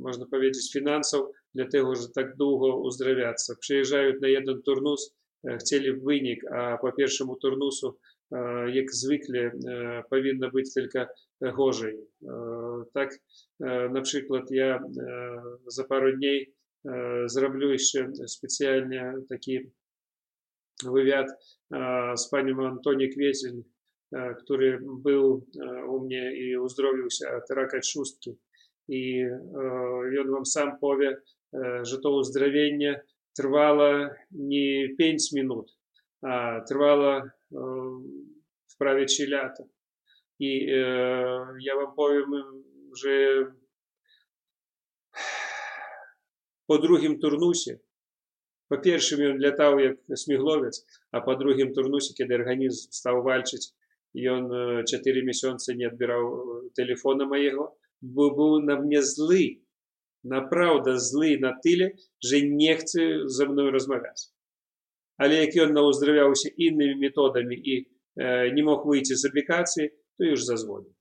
можна 0.00 0.24
паведзіць 0.32 0.72
фінансаў 0.72 1.28
для 1.52 1.68
таго 1.68 1.92
же 1.92 2.08
так 2.16 2.40
доўга 2.40 2.72
ўздравяцца 2.88 3.60
прыязджаюць 3.60 4.24
на 4.24 4.32
еден 4.32 4.64
турнус 4.64 5.12
хцелі 5.44 5.92
вынік 6.08 6.48
а 6.48 6.80
по 6.80 6.94
першаму 6.96 7.36
турнусу 7.36 8.00
э, 8.32 8.72
як 8.72 8.88
звыкле 8.88 9.52
э, 9.52 10.08
павінна 10.08 10.48
быць 10.48 10.72
только 10.72 11.12
гожай. 11.40 12.00
Э, 12.24 12.84
так 12.96 13.12
э, 13.12 13.88
напрыклад 13.92 14.48
я 14.50 14.80
э, 14.80 15.56
за 15.66 15.84
пару 15.84 16.16
дней 16.16 16.48
э, 16.48 17.28
зраблю 17.28 17.76
яшчэ 17.76 18.08
спецыяльна 18.24 19.20
такі 19.28 19.68
вывяд 20.80 21.28
э, 21.28 22.16
з 22.16 22.24
панем 22.32 22.64
антонік 22.64 23.12
весень 23.20 23.68
który 24.44 24.80
był 25.04 25.46
u 25.88 26.00
mnie 26.00 26.36
i 26.36 26.56
uzdrowił 26.56 27.10
się 27.10 27.28
od 27.28 27.50
raka 27.50 27.80
trzustki. 27.80 28.38
I, 28.88 29.24
i 30.14 30.18
on 30.18 30.30
wam 30.30 30.46
sam 30.46 30.78
powie, 30.78 31.16
że 31.82 31.98
to 31.98 32.10
uzdrowienie 32.10 33.00
trwało 33.36 34.08
nie 34.30 34.94
5 34.94 35.32
minut, 35.32 35.76
a 36.22 36.60
trwało 36.68 37.22
w 38.68 38.76
prawie 38.78 39.06
3 39.06 39.26
lata. 39.30 39.64
I 40.40 40.66
ja 41.60 41.76
wam 41.76 41.94
powiem, 41.96 42.24
że 42.96 43.10
po 46.66 46.78
drugim 46.78 47.18
turnusie, 47.18 47.78
po 48.68 48.78
pierwszym 48.78 49.30
on 49.30 49.38
latał 49.38 49.78
jak 49.78 49.96
śmigłowiec, 50.24 50.86
a 51.12 51.20
po 51.20 51.36
drugim 51.36 51.74
turnusie, 51.74 52.14
kiedy 52.14 52.34
organizm 52.34 52.88
stał 52.90 53.22
walczyć 53.24 53.68
ён 54.13 54.49
4 54.85 55.23
месяцы 55.25 55.75
не 55.75 55.89
адбіраў 55.89 56.71
тэлефона 56.77 57.25
маего, 57.25 57.73
бо 58.01 58.29
быў 58.35 58.59
на 58.61 58.77
мне 58.79 59.01
злы, 59.01 59.63
направда 60.23 60.97
злы 60.97 61.37
на 61.37 61.59
тыле, 61.65 61.95
że 62.21 62.41
не 62.41 62.75
chce 62.75 63.29
ze 63.29 63.45
mną 63.45 63.71
rozmawiać. 63.71 64.29
Ale 65.17 65.45
jak 65.45 65.67
on 65.67 65.73
nauzdrowiał 65.73 66.35
się 66.35 66.49
innymi 66.49 66.95
metodami 66.99 67.69
i 67.69 67.89
e, 68.17 68.51
nie 68.51 68.63
mógł 68.63 68.89
wyjść 68.91 69.13
z 69.13 69.25
aplikacji, 69.25 69.89
to 70.17 70.23
już 70.23 70.45
zadzwonił. 70.45 70.93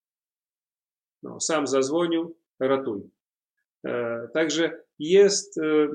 No, 1.22 1.40
sam 1.40 1.66
zadzwonił, 1.66 2.37
ratuj. 2.61 3.11
E, 3.87 4.28
także 4.34 4.84
jest 4.99 5.58
e, 5.58 5.88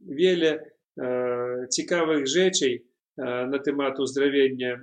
wiele 0.00 0.70
ciekawych 1.76 2.28
rzeczy 2.28 2.82
na 2.82 2.83
temat 3.65 3.99
uzdrowienia, 3.99 4.81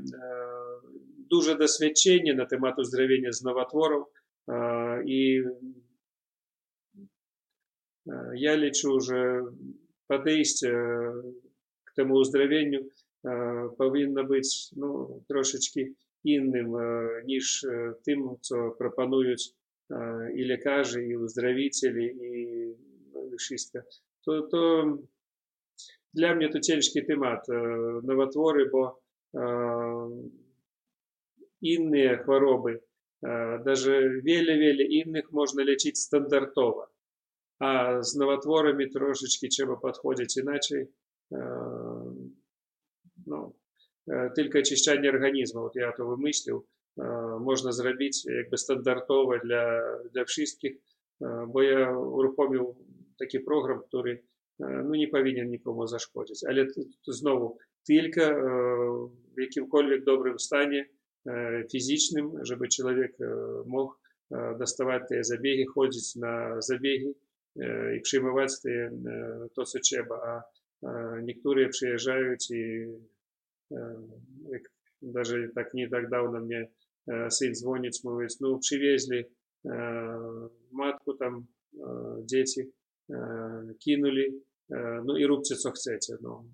duże 1.31 1.59
doświadczenie 1.59 2.35
na 2.35 2.47
temat 2.47 2.79
uzdrowienia 2.79 3.33
z 3.33 3.43
nowotworów 3.43 4.07
i 5.05 5.43
ja 8.35 8.55
liczę, 8.55 8.89
że 9.01 9.43
podejście 10.09 10.73
k 11.85 11.95
temu 11.97 12.15
uzdrowieniu 12.15 12.81
powinno 13.79 14.25
być 14.25 14.69
no, 14.77 15.09
troszeczkę 15.29 15.81
innym 16.25 16.73
niż 17.25 17.67
tym, 18.05 18.29
co 18.41 18.71
proponują 18.71 19.35
i 20.35 20.45
lekarze, 20.45 21.03
i 21.03 21.17
uzdrowiciele, 21.17 22.03
i 22.03 22.75
wszystko. 23.39 23.79
To, 24.25 24.43
to 24.43 24.85
для 26.15 26.35
mnie 26.35 26.49
to 26.49 26.61
ciężki 26.61 27.07
temat, 27.07 27.47
nowotwory, 28.03 28.71
bo 28.71 29.03
inne 31.61 32.19
choroby, 32.19 32.81
даже 33.65 34.11
wiele 34.25 34.85
innych 34.85 35.33
można 35.33 35.65
leczyć 35.65 35.99
standardowo, 35.99 36.87
a 37.59 38.03
z 38.03 38.17
nowotworami 38.17 38.91
troszeczkę 38.91 39.49
trzeba 39.49 39.77
podchodzić 39.77 40.37
inaczej. 40.37 40.87
No, 43.27 43.53
tylko 44.37 44.59
очищanie 44.59 45.11
organizmu, 45.11 45.61
вот 45.61 45.77
я 45.77 45.93
to 45.93 46.07
wymyślił, 46.07 46.67
można 47.41 47.73
zrobić 47.73 48.25
jakby 48.25 48.59
standardowo 48.59 49.39
dla, 49.39 49.81
dla 50.13 50.25
wszystkich, 50.25 50.77
bo 51.49 51.63
ja 51.63 51.99
uruchomił 51.99 52.75
taki 53.19 53.41
program, 53.41 53.83
który 53.89 54.23
ну, 54.62 54.90
не 54.96 55.08
повинен 55.08 55.50
нікому 55.50 55.88
зашкодити. 55.88 56.48
Але 56.50 56.68
знову 57.08 57.60
тільки 57.84 58.26
в 58.26 59.42
яким-кольвік 59.42 60.04
добрим 60.04 60.40
стані 60.40 60.86
фізичним, 61.72 62.40
щоб 62.44 62.68
чоловік 62.68 63.12
мог 63.66 64.00
доставати 64.60 65.16
ті 65.16 65.24
забіги, 65.24 65.66
ходити 65.66 65.98
на 66.16 66.62
забіги 66.62 67.16
і 67.96 68.02
приймати 68.12 68.92
то, 69.56 69.66
що 69.66 69.80
треба. 69.80 70.44
А 70.84 71.22
некоторые 71.22 71.70
приезжают 71.70 72.52
и 72.52 72.88
даже 75.02 75.48
так 75.56 75.74
не 75.74 75.88
так 75.88 76.08
давно 76.10 76.40
мне 76.40 76.70
сын 77.30 77.56
звонит, 77.56 77.94
говорит, 78.04 78.38
ну, 78.40 78.60
привезли 78.60 79.26
матку 80.72 81.14
там, 81.14 81.48
дети, 82.20 82.72
кинули, 83.80 84.42
ну 85.05 85.19
і 85.19 85.27
róbcie 85.27 85.57
co 85.57 85.71
chcecie. 85.71 86.17
No, 86.21 86.45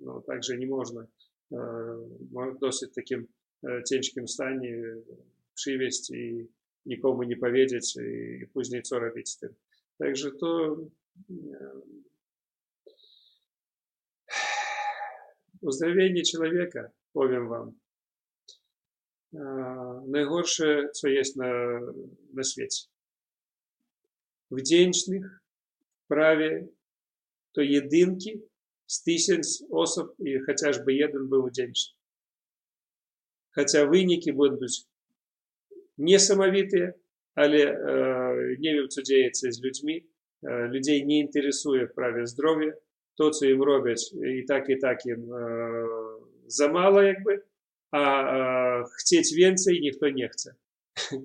no, 0.00 0.22
także 0.26 0.58
nie 0.58 0.66
można 0.66 1.06
w 2.54 2.58
dosyć 2.60 2.94
takim 2.94 3.26
ciężkim 3.88 4.28
stanie 4.28 4.82
przywieźć 5.54 6.10
i 6.10 6.48
nikomu 6.86 7.22
nie 7.22 7.36
powiedzieć 7.36 7.96
i 7.96 8.46
później 8.46 8.82
co 8.82 8.98
robić 8.98 9.30
z 9.30 9.38
tym. 9.38 9.54
Także 9.98 10.30
to 10.40 10.76
uzdrowienie 15.60 16.22
człowieka, 16.22 16.90
powiem 17.12 17.48
wam, 17.48 17.72
najgorsze, 20.06 20.88
co 20.94 21.08
jest 21.08 21.36
na, 21.36 21.80
na 22.34 22.44
świecie. 22.44 22.86
Wdzięcznych, 24.50 25.40
prawie 26.08 26.68
то 27.51 27.61
єдинки 27.61 28.41
з 28.85 29.03
тисяч 29.03 29.45
осіб 29.69 30.05
і 30.19 30.39
хоча 30.39 30.73
ж 30.73 30.83
би 30.83 31.05
один 31.05 31.27
був 31.27 31.47
вдячний. 31.47 31.97
Хоча 33.55 33.85
виніки 33.85 34.31
будуть 34.31 34.87
не 35.97 36.19
самовитые, 36.19 36.93
але 37.35 37.57
е, 37.57 38.57
не 38.59 38.73
wiem, 38.73 38.87
co 38.89 39.01
dzieje 39.01 39.31
się 39.33 39.51
z 39.51 39.61
ludźmi. 39.63 40.05
E, 40.43 40.67
людей 40.67 41.05
не 41.05 41.17
інтересує 41.17 41.85
в 41.85 41.93
праві 41.93 42.25
здоров'я. 42.25 42.73
То, 43.17 43.33
що 43.33 43.45
їм 43.45 43.63
роблять, 43.63 44.13
і 44.13 44.41
так, 44.41 44.69
і 44.69 44.75
так 44.75 45.05
їм 45.05 45.33
е, 45.33 45.85
замало, 46.47 47.03
якби, 47.03 47.43
а 47.91 48.21
е, 48.21 48.83
хотіть 48.83 49.37
więcej 49.37 49.79
ніхто 49.79 50.09
не 50.09 50.23
chce. 50.23 50.51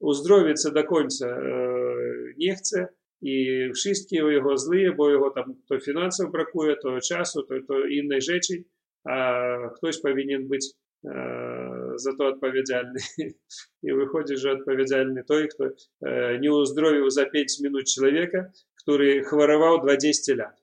Уздоровиться 0.00 0.70
до 0.70 0.84
кінця 0.84 1.28
е, 1.28 2.34
не 2.38 2.54
chce, 2.54 2.88
і 3.20 3.68
wszystkie 3.74 4.32
його 4.32 4.56
зли, 4.56 4.90
бо 4.90 5.10
його 5.10 5.30
там 5.30 5.56
то 5.68 5.78
фінансів 5.78 6.30
бракує, 6.30 6.76
то 6.76 7.00
часу, 7.00 7.42
то, 7.42 7.60
то 7.60 7.86
іншої 7.86 8.36
речі, 8.36 8.66
а 9.04 9.68
хтось 9.68 9.98
повинен 9.98 10.46
бути 10.48 10.66
э, 11.04 11.92
за 11.96 12.12
то 12.12 12.32
відповідальний. 12.32 13.02
І 13.82 13.92
виходить, 13.92 14.38
що 14.38 14.56
відповідальний 14.56 15.22
той, 15.22 15.48
хто 15.48 15.64
э, 16.00 16.40
не 16.40 16.50
уздоровив 16.50 17.10
за 17.10 17.24
5 17.24 17.46
минут 17.62 17.88
чоловіка, 17.88 18.50
який 18.86 19.22
хворував 19.22 19.84
20 19.84 20.38
лет. 20.38 20.62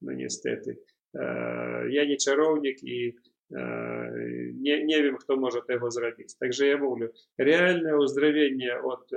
Ну, 0.00 0.12
niestety. 0.12 0.76
Я 1.90 2.06
не 2.06 2.16
чаровник 2.16 2.84
і 2.84 3.14
nie, 4.53 4.85
nie 4.85 5.03
wiem, 5.03 5.17
kto 5.17 5.35
może 5.35 5.59
tego 5.67 5.91
zrobić. 5.91 6.35
Także 6.35 6.67
ja 6.67 6.77
mówię, 6.77 7.09
realne 7.37 7.97
uzdrowienie 7.97 8.81
od 8.81 9.11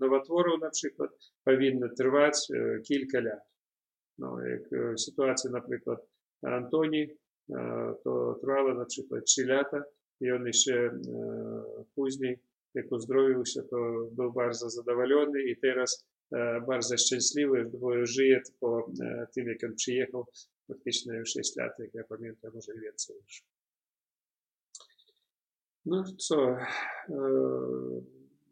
nowotworów 0.00 0.60
na 0.60 0.70
przykład 0.70 1.10
powinno 1.44 1.88
trwać 1.88 2.48
kilka 2.88 3.20
lat. 3.20 3.40
No, 4.18 4.38
jak 4.40 4.62
sytuacja 4.98 5.50
na 5.50 5.60
przykład 5.60 5.98
Antoni, 6.42 7.08
to 8.04 8.38
trwała 8.40 8.74
na 8.74 8.84
przykład 8.84 9.24
3 9.24 9.46
lata 9.46 9.84
i 10.20 10.30
on 10.30 10.46
jeszcze 10.46 10.98
później, 11.94 12.38
jak 12.74 12.92
uzdrowił 12.92 13.46
się, 13.46 13.62
to 13.62 14.08
był 14.12 14.32
bardzo 14.32 14.70
zadowolony 14.70 15.42
i 15.42 15.56
teraz 15.56 16.06
bardzo 16.66 16.96
szczęśliwy, 16.96 17.70
bo 17.80 18.06
żyje 18.06 18.42
po 18.60 18.90
tym, 19.34 19.48
jak 19.48 19.64
on 19.64 19.74
przyjechał 19.74 20.26
фактично 20.68 21.22
в 21.22 21.26
6 21.26 21.56
лет, 21.56 21.72
як 21.78 21.94
я 21.94 22.04
пам'ятаю, 22.04 22.54
може 22.54 22.72
і 22.72 22.78
він 22.78 22.92
це. 22.96 23.14
Ну 25.84 26.04
що, 26.18 26.58
э, 27.08 28.02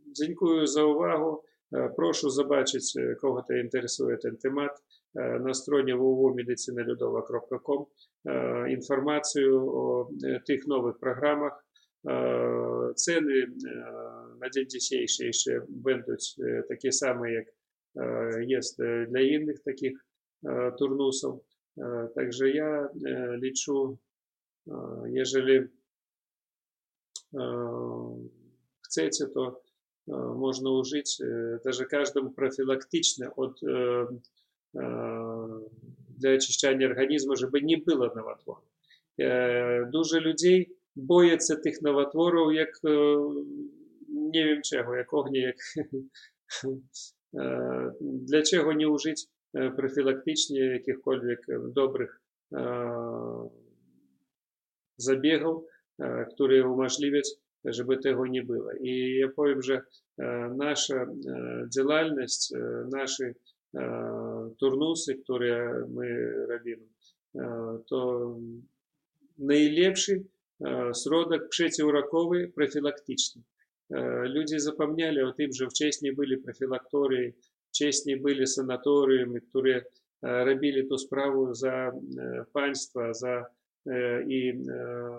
дякую 0.06 0.66
за 0.66 0.82
увагу. 0.82 1.44
Э, 1.72 1.88
прошу 1.96 2.36
побачити, 2.36 3.00
е, 3.00 3.14
кого 3.14 3.42
те 3.42 3.60
інтересує 3.60 4.16
цей 4.16 4.32
темат. 4.32 4.70
Е, 5.16 5.38
на 5.38 5.54
стороні 5.54 5.94
www.medicinaludova.com 5.94 7.86
е, 8.26 8.72
інформацію 8.72 9.66
о 9.66 10.10
тих 10.46 10.66
нових 10.66 10.98
програмах. 10.98 11.64
Ціни 12.94 13.46
на 14.40 14.48
день 14.48 14.66
дійсейший 14.66 15.32
ще 15.32 15.62
будуть 15.68 16.36
такі 16.68 16.92
самі, 16.92 17.32
як 17.32 17.46
є 18.48 18.60
для 19.08 19.20
інших 19.20 19.58
таких 19.58 20.06
турнусів. 20.78 21.40
Е, 21.78 22.08
Także 22.14 22.50
ja 22.50 22.88
e, 23.06 23.36
liczę, 23.36 23.72
e, 24.68 24.72
jeżeli 25.06 25.58
e, 27.34 27.48
chcecie, 28.86 29.26
e, 30.08 30.12
można 30.36 30.70
użyć 30.70 31.20
e, 31.20 31.58
даже 31.64 31.84
każdemu 31.86 32.30
profilaktycznie 32.30 33.34
od, 33.36 33.60
e, 33.62 34.06
e, 34.76 35.60
для 36.18 36.38
nie 37.62 37.78
było 37.78 38.14
nowotworów. 38.16 38.72
E, 39.20 39.90
Dużo 39.92 40.20
ludzi 40.20 40.70
boją 40.96 41.36
tych 41.56 41.82
nowotworów 41.82 42.54
jak 42.54 42.80
e, 42.84 42.90
nie 44.08 44.44
wiem 44.44 44.62
czego, 44.62 44.94
jak 44.94 45.14
ognia, 45.14 45.46
jak 45.46 45.56
e, 47.34 47.92
для 48.00 48.42
чого 48.42 48.72
не 48.72 48.86
е, 48.86 49.28
профілактичні 49.77 50.57
якихось 50.57 51.21
добрих 51.73 52.21
е, 52.53 52.59
забігів, 54.97 55.63
е, 55.99 56.27
які 56.39 56.61
уможливлять, 56.61 57.39
щоб 57.71 58.01
того 58.01 58.27
не 58.27 58.41
було. 58.41 58.71
І 58.71 58.91
я 58.95 59.27
повім 59.27 59.61
же, 59.61 59.81
е, 60.19 60.23
наша 60.57 60.95
е, 60.95 61.65
діяльність, 61.71 62.55
е, 62.55 62.85
наші 62.91 63.23
е, 63.23 63.33
турнуси, 64.59 65.11
які 65.11 65.53
ми 65.89 66.31
робимо, 66.45 66.85
е, 67.35 67.79
то 67.87 68.39
найлепший 69.37 70.25
е, 70.65 70.93
сродок 70.93 71.41
przeciwrakowy 71.49 72.47
профілактичний. 72.47 73.45
Е, 73.91 74.27
Люди 74.27 74.59
запам'ятали, 74.59 75.23
от 75.23 75.37
тим 75.37 75.53
же 75.53 75.65
вчесні 75.65 76.11
були 76.11 76.37
профілакторії, 76.37 77.33
вчесні 77.71 78.15
були 78.15 78.45
санаторіями, 78.47 79.41
які 79.53 79.69
е, 79.69 79.85
робили 80.45 80.83
ту 80.83 80.97
справу 80.97 81.53
за 81.53 81.87
е, 81.87 82.45
панство, 82.53 83.13
за 83.13 83.47
е, 83.87 84.25
і 84.29 84.47
е, 84.49 85.09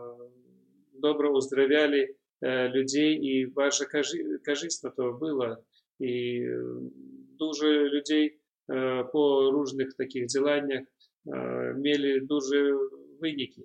добре 0.94 1.28
оздоровляли 1.28 2.14
е, 2.42 2.68
людей, 2.68 3.12
і 3.14 3.46
дуже 3.46 3.84
кажи- 3.84 4.38
корисно 4.44 4.92
то 4.96 5.12
було. 5.12 5.56
І 6.00 6.40
е, 6.42 6.62
дуже 7.38 7.88
людей 7.88 8.38
е, 8.70 9.04
по 9.12 9.52
різних 9.62 9.94
таких 9.94 10.26
діляннях 10.26 10.80
е, 10.82 11.36
мали 11.84 12.20
дуже 12.20 12.76
виники. 13.20 13.62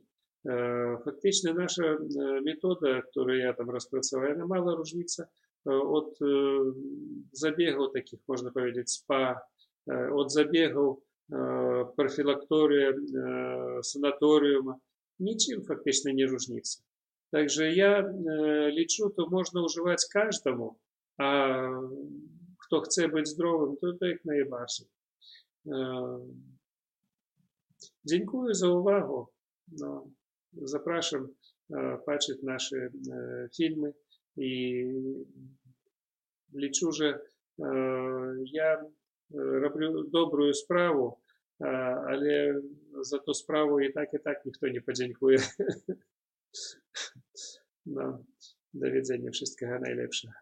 Е, 0.49 0.97
Фактично 1.05 1.53
наша 1.53 1.83
е, 1.93 2.41
метода, 2.41 2.89
яку 2.89 3.31
я 3.31 3.53
там 3.53 3.69
розпрацював, 3.69 4.29
вона 4.29 4.45
мало 4.45 4.81
різниця 4.83 5.27
от 5.65 6.21
е, 6.21 6.59
забігів 7.31 7.91
таких, 7.93 8.19
можна 8.27 8.51
powiedzieć, 8.51 8.89
спа, 8.89 9.41
е, 9.87 10.09
от 10.11 10.31
забігів 10.31 10.97
е, 11.33 11.85
профілакторія, 11.97 12.89
е, 12.91 13.79
санаторіума, 13.81 14.77
нічим 15.19 15.61
фактично 15.61 16.13
не 16.13 16.25
різниця. 16.25 16.83
Также 17.31 17.71
я 17.71 17.99
е, 17.99 18.71
лічу, 18.71 19.09
то 19.09 19.27
можна 19.27 19.65
вживати 19.65 20.03
кожному, 20.13 20.75
а 21.17 21.57
хто 22.57 22.79
хоче 22.79 23.07
бути 23.07 23.25
здоровим, 23.25 23.75
то, 23.75 23.93
то 23.93 24.05
як 24.05 24.25
найбільше. 24.25 24.83
Е, 25.67 26.19
Дякую 28.03 28.53
за 28.53 28.67
увагу. 28.67 29.27
Ну, 29.67 30.11
Запрошуємо 30.53 31.29
е, 31.71 31.99
бачити 32.07 32.39
наші 32.43 32.75
е, 32.75 32.89
фільми 33.53 33.93
і 34.37 34.85
лічу, 36.55 36.91
що 36.91 37.05
е, 37.05 37.19
я 38.45 38.73
е, 38.73 38.87
роблю 39.31 40.03
добру 40.03 40.53
справу, 40.53 41.17
е, 41.61 41.65
але 42.07 42.61
за 43.01 43.17
ту 43.17 43.33
справу 43.33 43.81
і 43.81 43.91
так, 43.91 44.13
і 44.13 44.17
так 44.17 44.45
ніхто 44.45 44.67
не 44.67 44.81
подякує. 44.81 45.39
Ну, 47.85 48.25
До 48.73 48.89
widzenia, 48.89 49.31
wszystkiego 49.31 49.79
najlepszego. 49.79 50.33